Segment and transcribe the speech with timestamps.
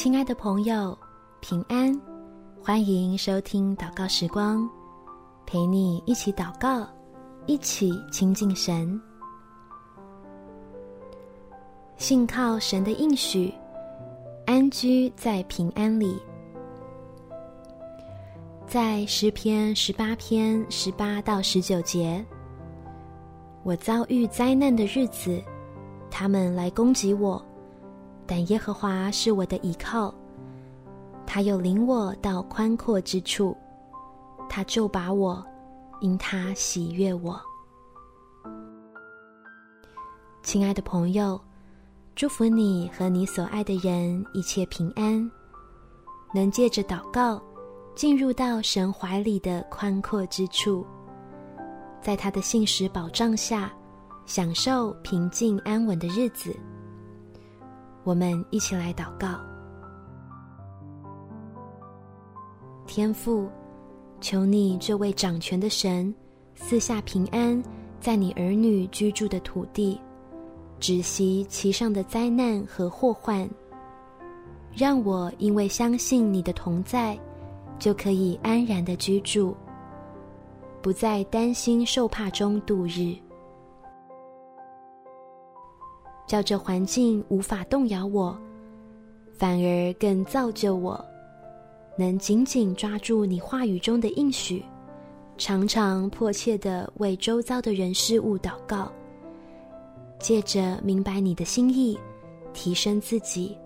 [0.00, 0.96] 亲爱的朋友，
[1.40, 1.92] 平安！
[2.62, 4.64] 欢迎收听祷告时光，
[5.44, 6.86] 陪你一起祷告，
[7.46, 9.00] 一起亲近神。
[11.96, 13.52] 信靠神的应许，
[14.46, 16.16] 安居在平安里。
[18.68, 22.24] 在诗篇十八篇十八到十九节，
[23.64, 25.42] 我遭遇灾难的日子，
[26.08, 27.44] 他们来攻击我。
[28.30, 30.14] 但耶和华是我的依靠，
[31.26, 33.56] 他又领我到宽阔之处，
[34.50, 35.42] 他就把我，
[36.00, 37.40] 因他喜悦我。
[40.42, 41.40] 亲爱的朋友，
[42.14, 45.30] 祝福你和你所爱的人一切平安，
[46.34, 47.42] 能借着祷告
[47.94, 50.86] 进入到神怀里的宽阔之处，
[52.02, 53.72] 在他的信实保障下，
[54.26, 56.54] 享受平静安稳的日子。
[58.08, 59.38] 我们一起来祷告。
[62.86, 63.50] 天父，
[64.18, 66.14] 求你这位掌权的神，
[66.54, 67.62] 赐下平安，
[68.00, 70.00] 在你儿女居住的土地，
[70.80, 73.46] 止息其上的灾难和祸患，
[74.74, 77.14] 让我因为相信你的同在，
[77.78, 79.54] 就可以安然的居住，
[80.80, 83.14] 不再担心受怕中度日。
[86.28, 88.38] 叫这环境无法动摇我，
[89.32, 91.02] 反而更造就我，
[91.96, 94.62] 能紧紧抓住你话语中的应许，
[95.38, 98.92] 常常迫切地为周遭的人事物祷告，
[100.18, 101.98] 借着明白你的心意，
[102.52, 103.56] 提升自己，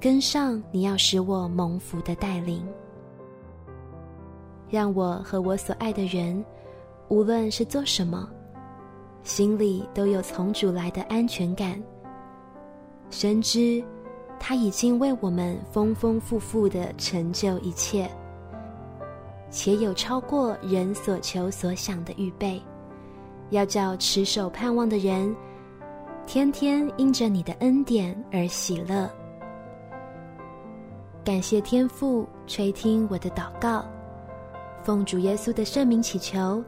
[0.00, 2.64] 跟上你要使我蒙福的带领，
[4.70, 6.44] 让我和我所爱的人，
[7.08, 8.30] 无论是做什么。
[9.24, 11.82] 心里都有从主来的安全感，
[13.08, 13.82] 深知
[14.38, 18.06] 他已经为我们丰丰富富的成就一切，
[19.50, 22.60] 且有超过人所求所想的预备，
[23.48, 25.34] 要叫持守盼望的人，
[26.26, 29.10] 天天因着你的恩典而喜乐。
[31.24, 33.86] 感谢天父垂听我的祷告，
[34.82, 36.62] 奉主耶稣的圣名祈求，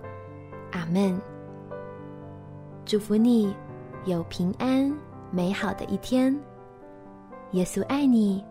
[0.72, 1.20] 阿门。
[2.86, 3.52] 祝福你
[4.04, 4.96] 有平安
[5.32, 6.38] 美好的一天。
[7.50, 8.44] 耶稣爱你，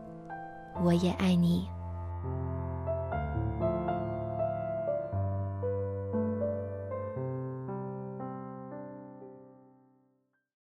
[0.83, 1.69] 我也爱你。